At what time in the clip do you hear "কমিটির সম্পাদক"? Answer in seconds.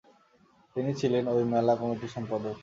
1.79-2.55